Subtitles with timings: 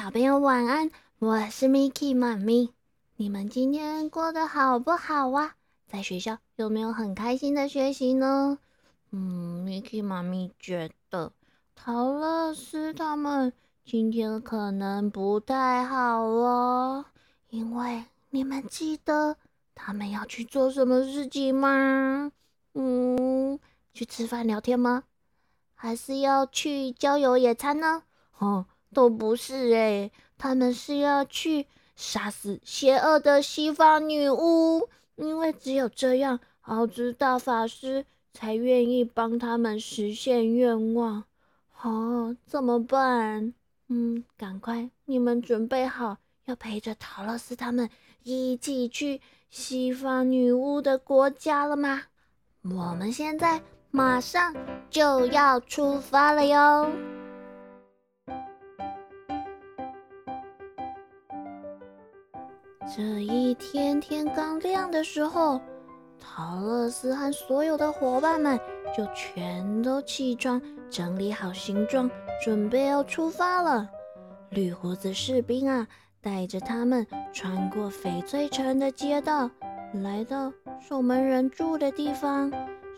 [0.00, 2.72] 小朋友晚安，我是 Mickey 妈咪。
[3.16, 5.56] 你们今天过得好不好啊？
[5.88, 8.60] 在学校有没有很开心的学习呢？
[9.10, 11.32] 嗯，Mickey 妈咪觉得
[11.74, 13.52] 陶乐斯他们
[13.84, 17.04] 今天可能不太好哦，
[17.50, 19.36] 因为你们记得
[19.74, 22.30] 他们要去做什么事情吗？
[22.74, 23.58] 嗯，
[23.92, 25.02] 去吃饭聊天吗？
[25.74, 28.04] 还是要去郊游野餐呢？
[28.38, 31.66] 哦，都不是诶，他们是要去
[31.96, 41.24] 杀死邪恶的西方女巫，因为只有这样，奥兹大法师才愿意帮他们实现愿望。
[41.82, 43.54] 哦，怎么办？
[43.88, 47.88] 嗯，赶快，你们准备好要陪着陶乐斯他们
[48.22, 52.02] 一起去西方女巫的国家了吗？
[52.62, 54.54] 我们现在马上
[54.90, 56.90] 就要出发了哟！
[62.96, 65.60] 这一天天刚亮的时候，
[66.18, 68.58] 陶乐斯和所有的伙伴们
[68.96, 72.10] 就全都起床，整理好行装，
[72.42, 73.86] 准备要出发了。
[74.50, 75.86] 绿胡子士兵啊，
[76.22, 79.50] 带着他们穿过翡翠城的街道，
[79.92, 82.50] 来到守门人住的地方。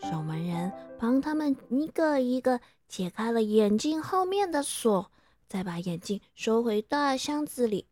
[0.09, 5.11] 守门人帮他们一个一个解开了眼镜后面的锁，
[5.49, 7.87] 再把眼镜收回大箱子里。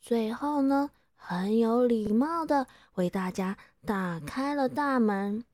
[0.00, 0.90] 最后呢？
[1.24, 3.56] 很有礼貌的为大家
[3.86, 5.44] 打开了大门。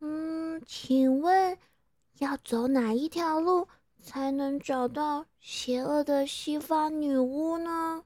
[0.00, 1.56] 嗯，请问
[2.18, 3.68] 要走哪一条路
[4.02, 8.02] 才能找到邪恶的西方女巫呢？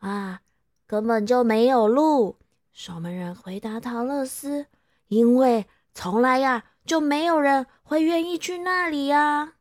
[0.00, 0.42] 啊，
[0.86, 2.36] 根本就没有路。
[2.72, 4.66] 守门人回答陶乐斯
[5.08, 9.54] ：“因为从来呀就没有人会愿意去那里呀。”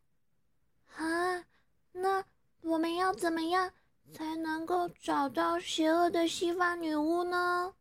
[0.97, 1.46] 啊，
[1.94, 2.26] 那
[2.62, 3.72] 我们要怎么样？
[4.13, 7.73] 才能够找到邪恶的西方女巫呢？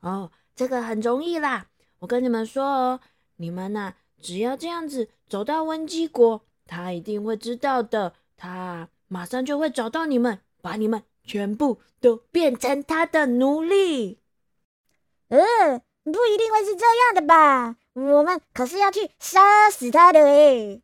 [0.00, 1.66] 哦，这个很容易啦！
[1.98, 3.00] 我跟你们说哦，
[3.36, 8.14] 你们呐，只要这样子走到温基国，他一定会知道的。
[8.36, 14.20] 他马上就会找到你们，把你们全部都变成他的奴隶。
[15.28, 17.76] 嗯，不一定会是这样的吧？
[17.94, 20.82] 我们可是要去杀死他的诶。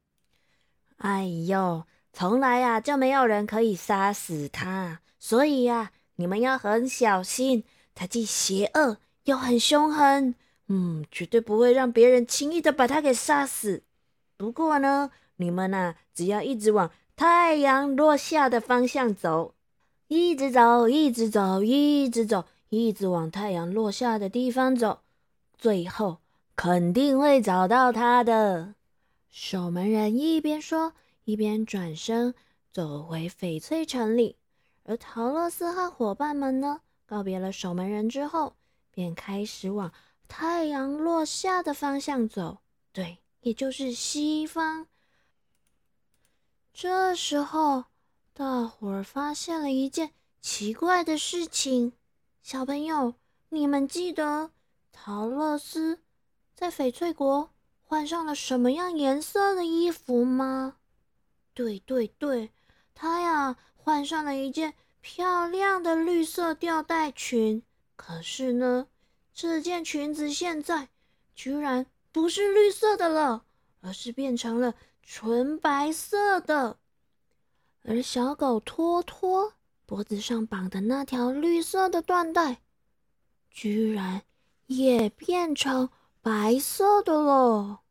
[0.98, 1.84] 哎呦！
[2.16, 7.64] 从来呀就没有人可以杀死他，所以呀你们要很小心。
[7.92, 10.36] 他既邪恶又很凶狠，
[10.68, 13.82] 嗯，绝对不会让别人轻易的把他给杀死。
[14.36, 19.54] 不过呢，你们呐只要一直往太阳落下的方向走，
[20.06, 25.00] 一直走，一直走，一直走，一直往太阳落下的地方走，
[25.58, 26.18] 最后
[26.54, 28.74] 肯定会找到他的。
[29.32, 30.92] 守门人一边说。
[31.24, 32.34] 一边转身
[32.70, 34.36] 走回翡翠城里，
[34.84, 38.56] 而陶乐斯和伙伴们呢，告别了守门人之后，
[38.90, 39.92] 便开始往
[40.28, 42.58] 太阳落下的方向走。
[42.92, 44.86] 对，也就是西方。
[46.72, 47.84] 这时候，
[48.32, 51.92] 大伙儿发现了一件奇怪的事情。
[52.42, 53.14] 小朋友，
[53.48, 54.50] 你们记得
[54.92, 56.00] 陶乐斯
[56.54, 57.50] 在翡翠国
[57.82, 60.76] 换上了什么样颜色的衣服吗？
[61.54, 62.50] 对对对，
[62.94, 67.62] 她呀换上了一件漂亮的绿色吊带裙。
[67.94, 68.88] 可是呢，
[69.32, 70.88] 这件裙子现在
[71.34, 73.44] 居然不是绿色的了，
[73.80, 76.78] 而是变成了纯白色的。
[77.84, 79.52] 而小狗托托
[79.86, 82.62] 脖子上绑的那条绿色的缎带，
[83.50, 84.22] 居然
[84.66, 85.88] 也变成
[86.20, 87.82] 白色的了。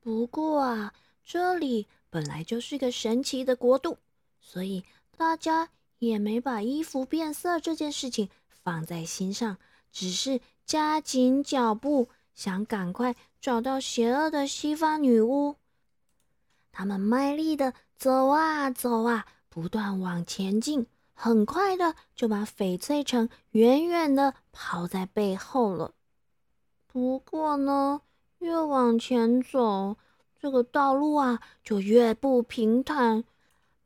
[0.00, 0.92] 不过啊，
[1.24, 1.88] 这里。
[2.10, 3.98] 本来就是个神奇的国度，
[4.40, 4.84] 所以
[5.16, 9.56] 大家也没把衣服变色这件事情放在心上，
[9.92, 15.56] 只是加紧脚步，想赶快找到邪恶的西方女巫。
[16.72, 25.94] 他们卖力的走啊走啊，不断往前进，很快的就把翡翠城远远的抛在背后了。
[26.86, 28.02] 不过呢，
[28.38, 29.96] 越往前走，
[30.40, 33.24] 这个道路啊，就越不平坦。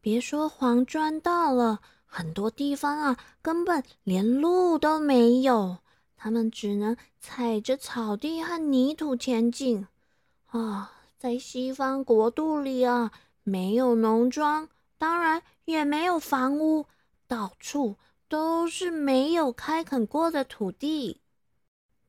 [0.01, 5.79] 别说黄砖道了，很多地方啊，根本连路都没有。
[6.17, 9.87] 他们只能踩着草地和泥土前进。
[10.47, 13.11] 啊，在西方国度里啊，
[13.43, 16.87] 没有农庄，当然也没有房屋，
[17.27, 17.97] 到处
[18.29, 21.21] 都是没有开垦过的土地。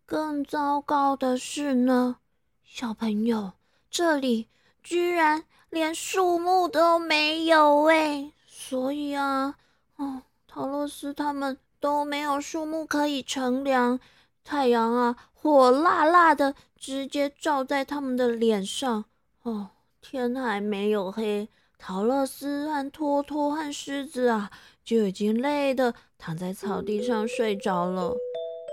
[0.06, 2.18] 更糟糕的是呢，
[2.64, 3.54] 小朋友。
[3.90, 4.48] 这里
[4.84, 8.32] 居然连树木都没有哎！
[8.48, 9.56] 所以啊，
[9.98, 14.00] 哦，陶乐斯他们都没有树木可以乘凉，
[14.44, 19.06] 太阳啊，火辣辣的，直接照在他们的脸上。
[19.44, 19.70] 哦，
[20.02, 21.48] 天还没有黑，
[21.78, 24.52] 陶乐斯和托托和狮子啊，
[24.84, 28.14] 就已经累的躺在草地上睡着了。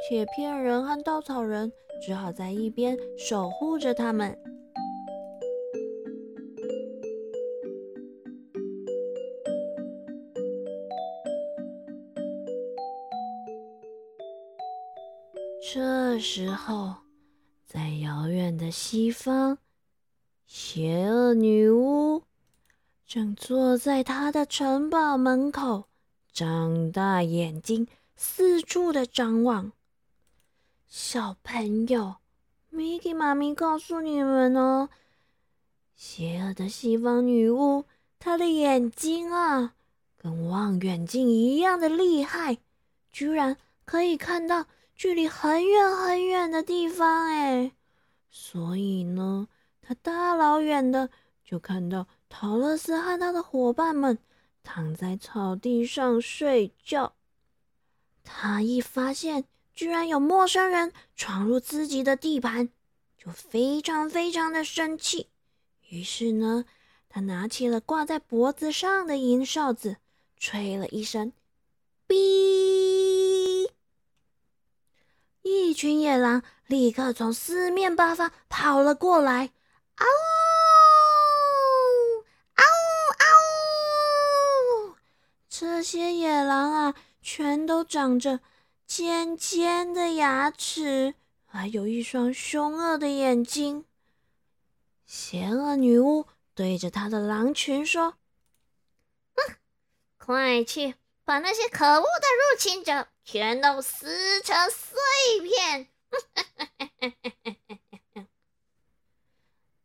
[0.09, 1.71] 铁片人和稻草人
[2.05, 4.37] 只好在一边守护着他们。
[16.23, 16.95] 时候，
[17.67, 19.59] 在遥远的西方，
[20.47, 22.23] 邪恶女巫
[23.05, 25.89] 正坐在她的城堡门口，
[26.33, 29.73] 张大眼睛，四处的张望。
[30.87, 32.15] 小朋友
[32.73, 34.91] ，Miki 妈咪告诉你们哦，
[35.97, 37.85] 邪恶的西方女巫，
[38.21, 39.75] 她的眼睛啊，
[40.17, 42.59] 跟望远镜一样的厉害，
[43.11, 44.67] 居然可以看到。
[44.95, 47.73] 距离很远很远的地方，哎，
[48.31, 49.49] 所以呢，
[49.81, 51.11] 他大老远的
[51.45, 54.19] 就看到陶乐斯和他的伙伴们
[54.63, 57.15] 躺在草地上睡觉。
[58.23, 59.45] 他一发现
[59.75, 62.69] 居然有陌生人闯入自己的地盘，
[63.19, 65.27] 就非常非常的生气。
[65.89, 66.65] 于是呢，
[67.09, 69.97] 他拿起了挂在脖子上的银哨子，
[70.37, 71.33] 吹了一声，
[72.07, 73.42] 哔。
[75.43, 79.51] 一群野狼立刻从四面八方跑了过来，
[79.97, 80.07] 嗷
[82.55, 82.65] 嗷
[83.19, 84.97] 嗷！
[85.49, 88.41] 这些野狼啊，全都长着
[88.87, 93.85] 尖尖的牙齿，还有一双凶恶的眼睛。
[95.05, 98.15] 邪恶女巫对着她的狼群说
[99.35, 99.57] ：“哼，
[100.19, 100.95] 快去
[101.25, 104.99] 把那些可恶的入侵者！”全都撕成碎
[105.43, 105.89] 片！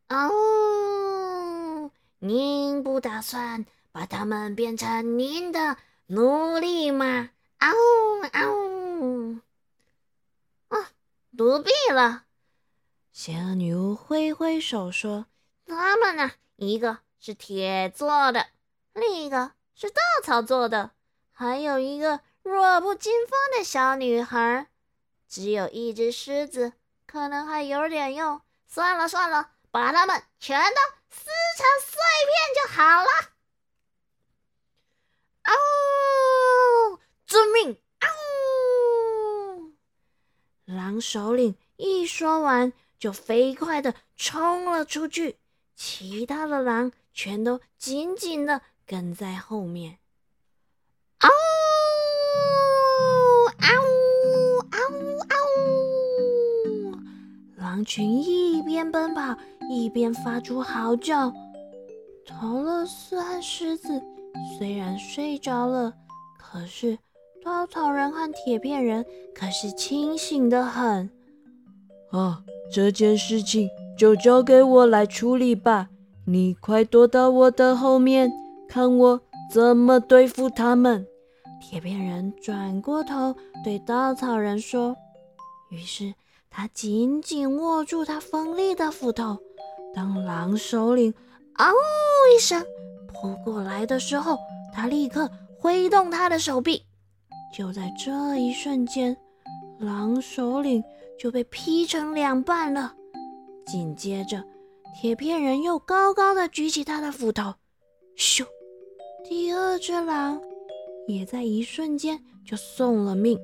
[0.09, 7.29] 哦，您不打算把他们变成您的奴隶吗？
[7.57, 9.37] 啊呜！
[10.69, 10.91] 啊，
[11.37, 12.23] 不必了。
[13.11, 15.27] 邪恶女巫挥挥手说
[15.67, 16.31] ：“他们呢？
[16.55, 18.47] 一个是铁做的，
[18.93, 20.91] 另一个是稻草做的，
[21.37, 24.67] 还有一个……”弱不禁风的小女孩，
[25.27, 26.71] 只有一只狮子，
[27.05, 28.39] 可能还有点用。
[28.67, 30.75] 算了算了，把它们全都
[31.09, 31.25] 撕
[31.57, 33.09] 成碎片就好了。
[35.43, 37.77] 哦，遵命！
[37.99, 38.07] 哦，
[40.63, 45.37] 狼首领一说完，就飞快的冲了出去，
[45.75, 49.99] 其他的狼全都紧紧的跟在后面。
[51.21, 51.27] 哦。
[57.55, 59.35] 狼群一边奔跑
[59.69, 61.33] 一边发出嚎叫。
[62.25, 64.01] 陶乐斯和狮子
[64.57, 65.93] 虽然睡着了，
[66.37, 66.97] 可是
[67.43, 71.09] 稻草人和铁片人可是清醒的很。
[72.11, 75.89] 啊，这件事情就交给我来处理吧。
[76.25, 78.31] 你快躲到我的后面，
[78.67, 81.05] 看我怎么对付他们。
[81.61, 84.95] 铁片人转过头对稻草人说，
[85.69, 86.13] 于是。
[86.49, 89.37] 他紧紧握住他锋利的斧头，
[89.93, 91.13] 当狼首领
[91.53, 91.71] “嗷”
[92.35, 92.65] 一声
[93.13, 94.39] 扑过来的时候，
[94.73, 96.81] 他立刻挥动他的手臂。
[97.55, 99.15] 就在这一瞬间，
[99.77, 100.83] 狼首领
[101.19, 102.95] 就被劈成两半了。
[103.67, 104.43] 紧接着，
[104.99, 107.53] 铁片人又高高的举起他的斧头，
[108.17, 108.43] 咻！
[109.29, 110.41] 第二只狼
[111.07, 113.39] 也在一瞬间就送了命。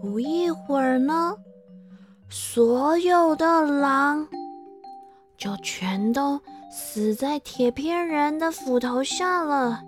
[0.00, 1.36] 不一会儿呢。
[2.28, 4.28] 所有的狼
[5.36, 9.82] 就全都死在铁片人的斧头下了。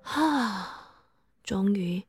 [0.00, 0.88] 哈！
[1.44, 2.02] 终于，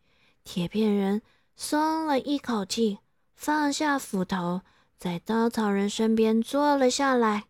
[0.46, 1.22] 铁片人
[1.58, 3.00] 松了一口气，
[3.36, 4.62] 放下斧头，
[4.98, 7.48] 在稻草人身边坐了下来。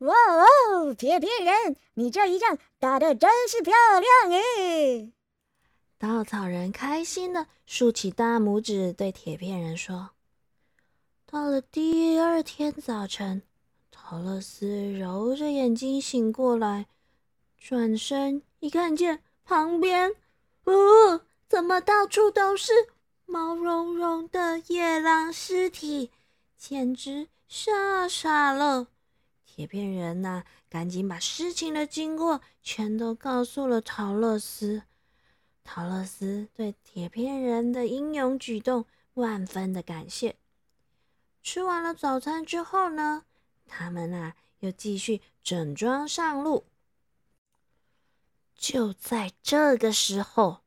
[0.00, 5.12] 哇哦，铁片人，你这一仗打得真是漂亮诶！
[5.98, 10.12] 稻草人开心的竖起大拇指，对铁片人说。
[11.26, 13.42] 到了第二天早晨，
[13.90, 16.86] 陶乐斯揉着眼睛醒过来，
[17.58, 20.14] 转身一看见旁边，
[20.64, 22.72] 哦，怎么到处都是
[23.26, 26.10] 毛茸茸的野狼尸体，
[26.56, 28.86] 简直吓傻了。
[29.44, 34.84] 铁片人呐，赶紧把事情的经过全都告诉了陶乐斯。
[35.64, 40.36] 陶乐斯对铁片人的英勇举动万分的感谢。
[41.42, 43.24] 吃完了早餐之后呢，
[43.66, 46.64] 他们啊又继续整装上路。
[48.54, 50.60] 就在这个时候，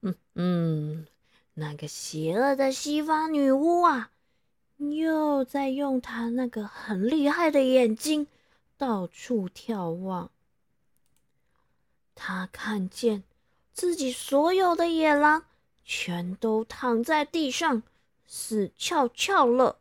[0.00, 1.06] 嗯嗯，
[1.54, 4.10] 那个邪恶的西方女巫啊，
[4.78, 8.26] 又在用她那个很厉害的眼睛
[8.76, 10.30] 到处眺望。
[12.14, 13.24] 他看见
[13.72, 15.44] 自己所有的野狼
[15.84, 17.82] 全都躺在地上
[18.26, 19.78] 死翘翘了，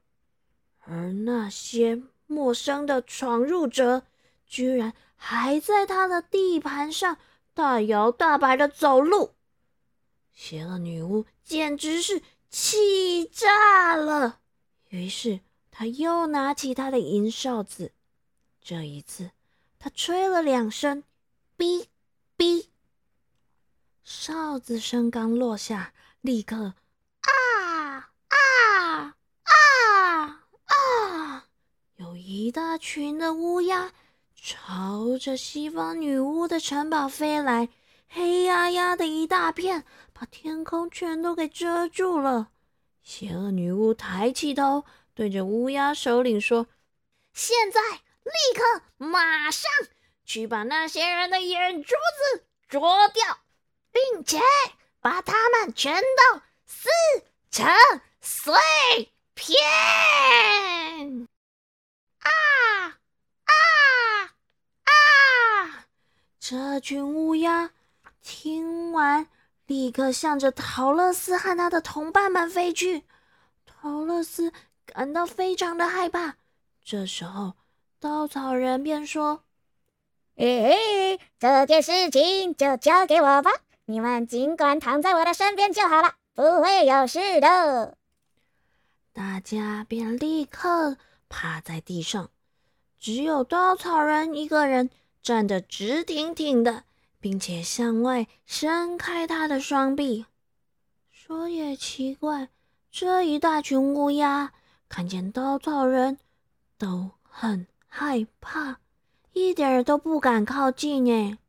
[0.82, 4.04] 而那些陌生的闯入者
[4.46, 7.18] 居然还在他的地盘上。
[7.54, 9.34] 大摇大摆的走路，
[10.34, 14.42] 邪恶女巫简直是气炸了。
[14.90, 15.40] 于是，
[15.72, 17.94] 她又拿起她的银哨子，
[18.67, 19.29] 这一次，
[19.77, 21.03] 他吹了两声，
[21.55, 21.86] 哔
[22.36, 22.65] 哔。
[24.03, 26.74] 哨子声刚落下，立刻
[27.22, 31.48] 啊啊啊啊！
[31.98, 33.93] 有一大群的乌鸦。
[34.34, 37.69] 朝着西方女巫的城堡飞来，
[38.07, 42.50] 黑压压的一大片，把天空全都给遮住了。
[43.03, 46.65] 邪恶女巫抬起头，对着乌鸦首领说
[47.34, 47.79] ：“现在，
[48.25, 49.72] 立刻，马上
[50.25, 51.89] 去把那些人的眼珠
[52.34, 53.39] 子啄掉，
[53.91, 54.39] 并且
[55.00, 56.89] 把他们全都撕
[57.51, 57.65] 成
[58.20, 58.53] 碎
[59.36, 59.55] 片。”
[62.20, 62.29] 啊
[63.46, 63.53] 啊
[64.86, 65.86] 啊！
[66.39, 67.70] 这群乌鸦
[68.24, 69.27] 听完，
[69.67, 73.03] 立刻向着陶乐斯和他的同伴们飞去。
[73.65, 74.51] 陶乐斯
[74.88, 76.38] 感到非常的害怕。
[76.84, 77.53] 这时候，
[78.00, 79.44] 稻草人便说
[80.38, 83.52] ：“嘿，这件事情就交给我吧，
[83.86, 87.98] 你们尽管躺在我的身边就好了，不会有事的。”
[89.14, 90.98] 大家便立刻
[91.30, 92.30] 趴在地上，
[93.00, 94.90] 只有稻草人一个人。
[95.24, 96.84] 站得直挺挺的，
[97.20, 100.28] 并且向外伸开他的双臂。
[101.12, 102.50] 说也奇怪，
[102.92, 104.54] 这一大群乌鸦
[104.88, 106.20] 看见稻草人
[106.78, 107.66] 都很
[107.98, 108.82] 害怕，
[109.32, 111.40] 一点儿都不敢靠近。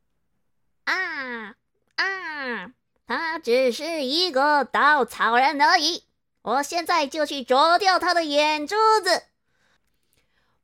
[0.85, 1.55] 哎，啊
[1.97, 2.71] 啊！
[3.05, 6.05] 他只是一个稻草人而已，
[6.43, 9.23] 我现在就去啄掉他的眼珠子。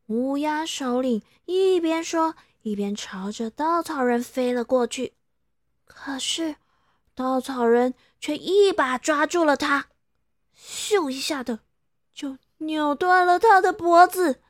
[0.06, 2.36] 乌鸦首领一边说。
[2.62, 5.16] 一边朝着稻草人飞了过去，
[5.84, 6.56] 可是
[7.14, 9.88] 稻草人却一把抓住了他，
[10.58, 11.60] 咻一下的
[12.14, 14.43] 就扭断了他的脖子。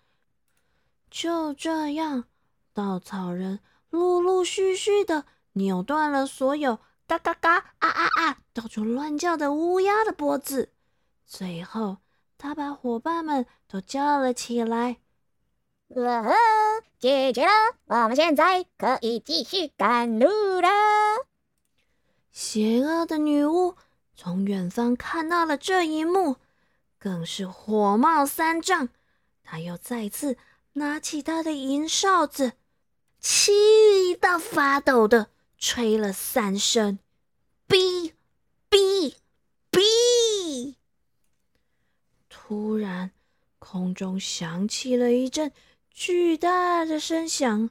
[1.13, 2.23] 就这样，
[2.73, 3.59] 稻草人
[3.91, 10.71] 陆陆续续的扭断了所有嘎嘎嘎啊啊啊到处乱叫的乌鸦的脖子。
[11.27, 11.97] 最后，
[12.39, 14.97] 他把伙伴们都叫了起来。
[15.89, 16.33] 哇！
[16.97, 17.51] 解决了，
[17.85, 20.25] 我们现在可以继续赶路
[20.61, 20.69] 了。
[22.31, 23.75] 邪恶的女巫
[24.15, 26.37] 从远方看到了这一幕，
[26.97, 28.89] 更是火冒三丈。
[29.43, 30.37] 她又再次
[30.73, 32.53] 拿起他的银哨子，
[33.19, 36.99] 气到发抖的吹了三声
[37.69, 38.13] ：“哔
[38.69, 39.15] 哔
[39.71, 40.75] 哔！”
[42.27, 43.11] 突然，
[43.59, 45.51] 空中响起了一阵。
[45.95, 47.69] 巨大的声响，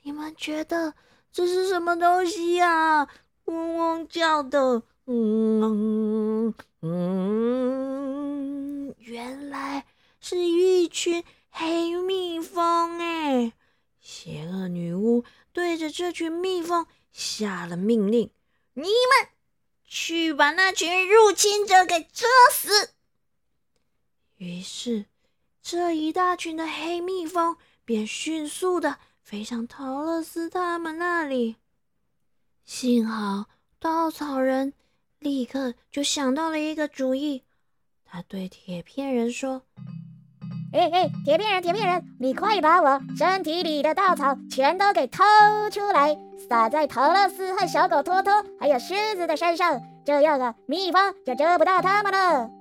[0.05, 0.93] 你们觉得
[1.31, 3.07] 这是什么东西呀？
[3.45, 9.83] 嗡嗡叫的，嗯嗯，原来
[10.19, 13.53] 是一群黑蜜蜂哎！
[13.99, 15.23] 邪恶女巫。
[15.51, 18.29] 对着这群蜜蜂下了命令
[18.75, 19.29] ：“你们
[19.87, 22.91] 去把那群入侵者给蛰死。”
[24.37, 25.05] 于是，
[25.63, 31.55] 这一大群的黑蜜蜂便迅速的飞向陶乐斯他们那里。
[32.63, 33.45] 幸好
[33.79, 34.71] 稻草人
[35.17, 37.41] 立刻就想到了一个主意，
[38.05, 39.63] 他对铁片人说。
[40.71, 45.23] 哎哎，铁片人，铁片人，你快把我身体里的稻草全都给偷
[45.71, 46.15] 出来，
[46.47, 52.51] 撒在陶乐斯和小狗托托还有狮子的身上，这样啊，蜜蜂就蛰不到他们了。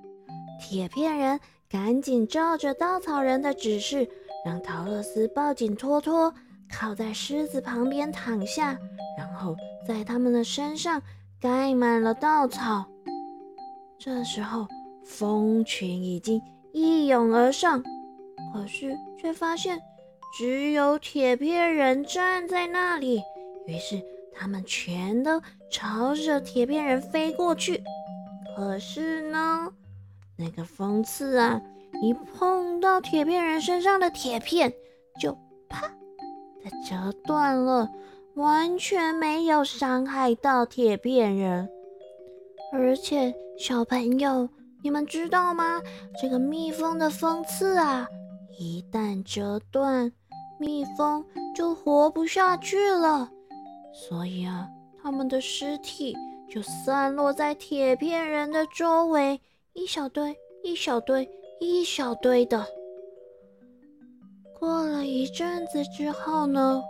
[0.59, 4.09] 铁片人赶紧照着稻草人的指示，
[4.43, 6.33] 让陶乐斯抱紧托托，
[6.77, 8.77] 靠在狮子旁边躺下，
[9.17, 9.55] 然后
[9.87, 11.01] 在他们的身上
[11.39, 12.85] 盖满了稻草。
[13.97, 14.67] 这时候，
[15.05, 16.41] 蜂群已经
[16.73, 17.81] 一涌而上，
[18.53, 19.81] 可是却发现
[20.37, 23.23] 只有铁片人站在那里。
[23.67, 24.01] 于是，
[24.33, 25.41] 他们全都
[25.71, 27.81] 朝着铁片人飞过去。
[28.53, 29.71] 可是呢，
[30.35, 31.61] 那个风刺啊，
[32.01, 34.73] 一碰到铁片人身上的铁片，
[35.21, 35.31] 就
[35.69, 35.89] 啪
[36.87, 37.89] 折断了，
[38.35, 41.69] 完全没有伤害到铁片人。
[42.71, 44.49] 而且，小朋友，
[44.83, 45.81] 你们知道吗？
[46.21, 48.07] 这个蜜蜂的蜂刺啊，
[48.57, 50.11] 一旦折断，
[50.59, 51.23] 蜜蜂
[51.55, 53.29] 就活不下去了。
[53.93, 54.67] 所以啊，
[55.01, 56.15] 他们的尸体
[56.49, 59.39] 就散落在铁片人的周围，
[59.73, 61.29] 一小堆、一小堆、
[61.61, 62.65] 一小堆的。
[64.59, 66.81] 过了一阵子之后呢，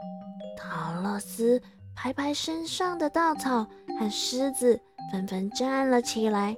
[0.58, 1.62] 陶乐斯
[1.96, 3.68] 拍拍身上的稻草，
[4.00, 4.80] 和狮子
[5.12, 6.56] 纷纷站了起来，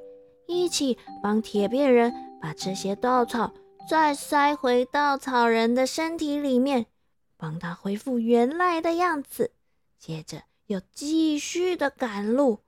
[0.48, 3.54] 一起帮铁片人把这些稻草
[3.90, 6.86] 再塞回稻草人的身体里面，
[7.38, 9.52] 帮他恢复原来的样子。
[9.98, 12.60] 接着又继续的赶路。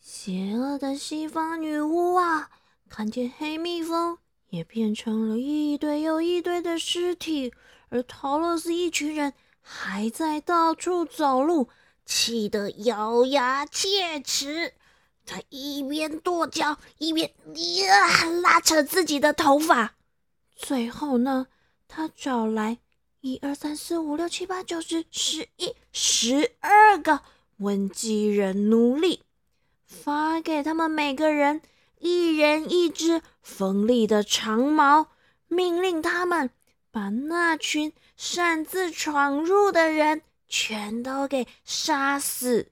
[0.00, 2.50] 邪恶的西方女巫啊，
[2.88, 4.18] 看见黑蜜蜂
[4.52, 7.54] 也变成了一堆又一堆的尸体，
[7.88, 9.32] 而陶乐斯一群人
[9.62, 11.70] 还在到处走路，
[12.04, 14.74] 气得咬牙切齿。
[15.24, 17.32] 他一边跺脚，一边
[17.86, 19.94] 呀拉扯自己的头发。
[20.54, 21.46] 最后呢，
[21.88, 22.78] 他找来。
[23.22, 27.20] 一二三四五六七八九十十一十二个
[27.58, 29.22] 温基人奴隶，
[29.86, 31.62] 发给他们每个人
[32.02, 35.08] 一人一只锋利的长矛，
[35.48, 36.50] 命令他们
[36.90, 42.70] 把那群擅自闯入的人全都给杀死。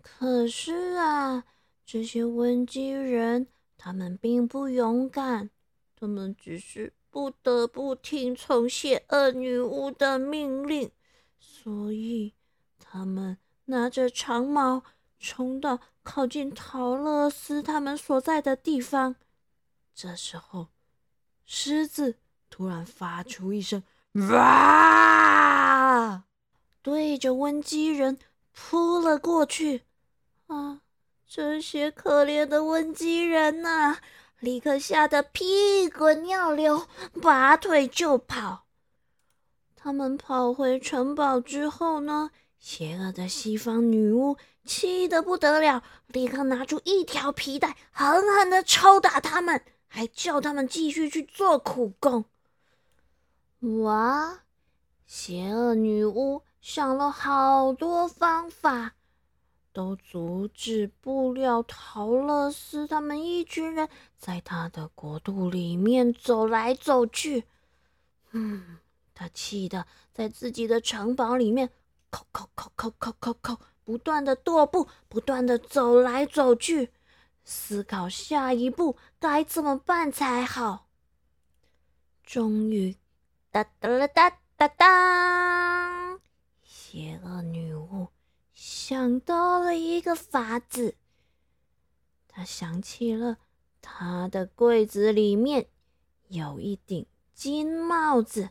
[0.00, 1.44] 可是啊，
[1.84, 5.50] 这些温基人他们并不勇敢，
[5.98, 6.92] 他们只是。
[7.12, 10.92] 不得不听从邪恶女巫的命令，
[11.40, 12.34] 所以
[12.78, 14.84] 他们拿着长矛
[15.20, 19.14] 冲到靠近陶乐斯他们所在的地方。
[19.94, 20.68] 这时候，
[21.44, 22.16] 狮子
[22.48, 23.82] 突然发出一声
[24.32, 26.24] “哇”，
[26.80, 28.18] 对着温基人
[28.52, 29.82] 扑了过去。
[30.46, 30.80] 啊，
[31.28, 33.98] 这些可怜的温基人呐！
[34.40, 36.88] 立刻吓得屁滚尿流，
[37.20, 38.64] 拔腿就跑。
[39.76, 44.38] 他们跑回城堡之后呢，邪恶的西方女巫
[44.70, 48.06] 气得不得了，立刻拿出一条皮带，狠
[48.36, 52.24] 狠的抽打他们，还叫他们继续去做苦工。
[53.82, 54.42] 哇！
[55.08, 58.92] 邪恶女巫想了好多方法。
[59.72, 67.42] 都阻止不了陶乐斯他们一群人在他的国度里面走来走去。
[68.30, 68.78] 嗯，
[69.14, 71.70] 他气得在自己的城堡里面，
[72.08, 76.92] 扣扣扣扣扣扣扣，不断的踱步，不断的走来走去，
[77.42, 80.86] 思考下一步该怎么办才好。
[82.22, 82.96] 终于，
[83.50, 86.20] 哒哒啦哒哒哒，
[86.62, 88.06] 邪恶女巫。
[88.54, 90.94] 想到了一个法子，
[92.28, 93.38] 她想起了
[93.82, 95.66] 她的柜子里面
[96.28, 98.50] 有一顶金帽子，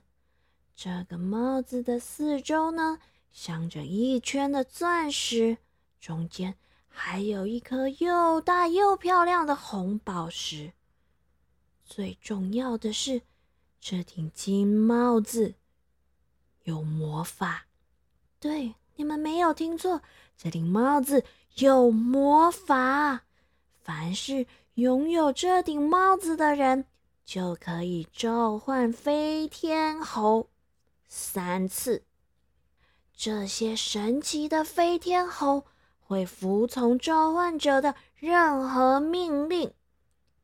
[0.75, 2.99] 这个帽子的四周呢
[3.31, 5.57] 镶着一圈的钻石，
[5.99, 6.55] 中间
[6.87, 10.73] 还有一颗又大又漂亮的红宝石。
[11.85, 13.21] 最重要的是，
[13.79, 15.55] 这顶金帽子
[16.63, 17.65] 有魔法。
[18.39, 20.01] 对，你们没有听错。
[20.37, 23.23] 这顶帽子有魔法，
[23.81, 26.85] 凡是拥有这顶帽子的人，
[27.25, 30.49] 就可以召唤飞天猴
[31.07, 32.03] 三次。
[33.19, 35.65] 这些神奇的飞天猴
[35.99, 39.73] 会服从召唤者的任何命令，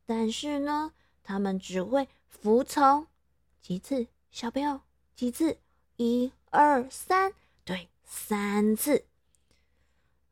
[0.05, 0.91] 但是呢，
[1.23, 3.07] 他们只会服从
[3.61, 4.07] 几次？
[4.29, 4.81] 小朋友，
[5.15, 5.57] 几次？
[5.95, 7.31] 一二三，
[7.63, 9.05] 对，三次。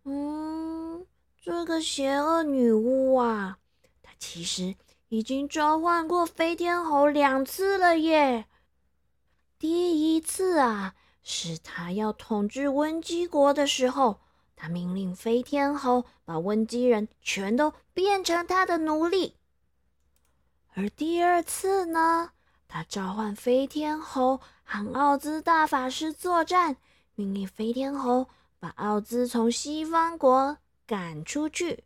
[0.03, 1.07] 嗯，
[1.41, 3.57] 这个邪恶女巫啊，
[4.01, 4.75] 她其实
[5.07, 8.47] 已经召唤过飞天猴两次了耶。
[9.57, 10.93] 第一次啊，
[11.23, 14.19] 是他要统治温基国的时候，
[14.55, 19.35] 他命令飞天猴把温基人全都变成他的奴隶。
[20.75, 22.31] 而第二次呢，
[22.67, 26.77] 他召唤飞天猴和奥兹大法师作战，
[27.15, 28.27] 命令飞天猴
[28.59, 31.83] 把奥兹从西方国赶出去。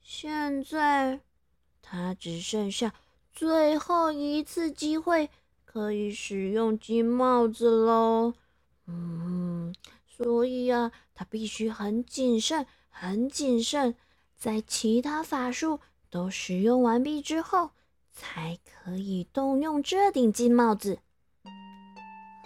[0.00, 1.20] 现在
[1.82, 2.94] 他只剩下
[3.32, 5.28] 最后一次机会
[5.64, 8.34] 可以使用金帽子喽。
[8.86, 9.74] 嗯，
[10.06, 13.94] 所以啊，他必须很谨慎，很谨慎，
[14.36, 17.70] 在其他法术都使用完毕之后。
[18.14, 20.98] 才可以动用这顶金帽子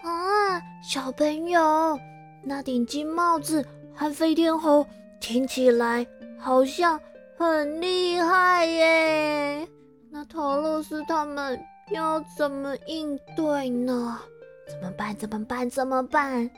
[0.05, 1.99] 啊，小朋友，
[2.45, 4.87] 那顶金帽子和飞天猴
[5.21, 6.07] 听起来
[6.39, 7.01] 好像
[7.37, 9.69] 很厉害耶。
[10.09, 14.21] 那陶乐斯他们要怎么应对呢？
[14.67, 15.17] 怎么办？
[15.17, 15.71] 怎么办？
[15.71, 16.51] 怎么办？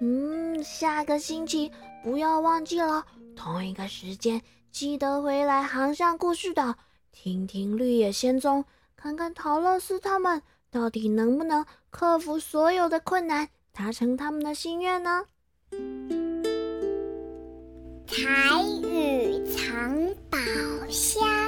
[0.00, 1.70] 嗯，下个星期
[2.02, 3.04] 不要忘记了，
[3.36, 6.74] 同一个时间记得回来航向故事岛。
[7.12, 8.64] 听听绿野仙踪，
[8.96, 15.24] 看看陶乐斯他们到底能不能克服所有的困难，达成他们的心愿呢？
[18.06, 20.38] 彩雨藏宝
[20.88, 21.41] 箱。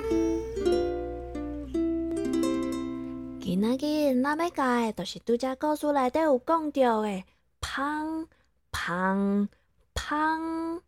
[3.54, 7.22] 今仔日咱要教的，就是拄只故事内底有讲到的
[7.62, 8.26] “胖
[8.72, 9.48] 胖
[9.94, 10.82] 胖”，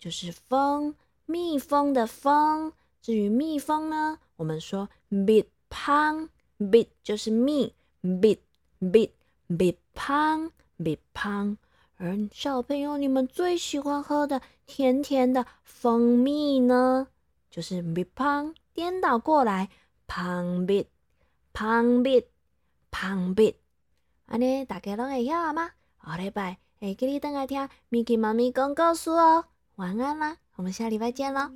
[0.00, 0.94] 就是蜂
[1.26, 2.72] 蜜蜂的蜂。
[3.02, 8.38] 至于蜜蜂呢，我们说 bit 胖 bit 就是蜜 bit
[8.80, 9.10] bit
[9.50, 11.58] bit 胖 bit 胖。
[11.98, 17.08] 而小朋友，你们最喜欢喝的甜甜的蜂蜜呢，
[17.50, 19.68] 就是 bit 胖颠倒过来
[20.06, 20.86] 胖 bit
[21.52, 22.24] 旁边，
[22.90, 23.54] 旁边。
[24.26, 25.70] 安尼大家拢会晓啊吗？
[26.04, 29.44] 下礼拜会记得等来听 Miki 妈咪讲故事哦。
[29.76, 31.50] 晚安啦，我们下礼拜见喽。